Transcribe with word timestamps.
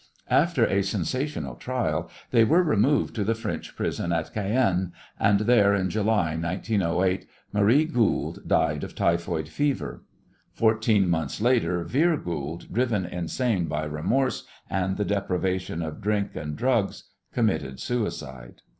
After 0.31 0.65
a 0.65 0.81
sensational 0.81 1.53
trial 1.53 2.09
they 2.31 2.43
were 2.43 2.63
removed 2.63 3.13
to 3.13 3.23
the 3.23 3.35
French 3.35 3.75
prison 3.75 4.11
at 4.11 4.33
Cayenne, 4.33 4.93
and 5.19 5.41
there 5.41 5.75
in 5.75 5.91
July, 5.91 6.35
1908, 6.35 7.27
Marie 7.53 7.85
Goold 7.85 8.47
died 8.47 8.83
of 8.83 8.95
typhoid 8.95 9.47
fever. 9.47 10.01
Fourteen 10.53 11.07
months 11.07 11.39
later 11.39 11.83
Vere 11.83 12.17
Goold, 12.17 12.73
driven 12.73 13.05
insane 13.05 13.67
by 13.67 13.83
remorse 13.83 14.45
and 14.71 14.97
the 14.97 15.05
deprivation 15.05 15.83
of 15.83 16.01
drink 16.01 16.35
and 16.35 16.55
drugs, 16.55 17.03
committed 17.31 17.79
suicide. 17.79 18.63